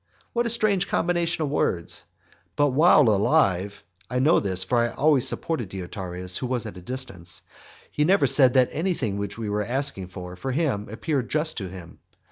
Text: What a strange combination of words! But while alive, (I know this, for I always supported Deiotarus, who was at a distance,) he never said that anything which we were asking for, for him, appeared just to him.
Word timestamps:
What 0.33 0.47
a 0.47 0.49
strange 0.49 0.87
combination 0.87 1.43
of 1.43 1.51
words! 1.51 2.05
But 2.55 2.69
while 2.69 3.01
alive, 3.01 3.83
(I 4.09 4.17
know 4.17 4.39
this, 4.39 4.63
for 4.63 4.79
I 4.79 4.89
always 4.89 5.27
supported 5.27 5.69
Deiotarus, 5.69 6.39
who 6.39 6.47
was 6.47 6.65
at 6.65 6.75
a 6.75 6.81
distance,) 6.81 7.43
he 7.91 8.03
never 8.03 8.25
said 8.25 8.55
that 8.55 8.69
anything 8.71 9.19
which 9.19 9.37
we 9.37 9.47
were 9.47 9.61
asking 9.63 10.07
for, 10.07 10.35
for 10.35 10.53
him, 10.53 10.89
appeared 10.89 11.29
just 11.29 11.55
to 11.57 11.69
him. 11.69 11.99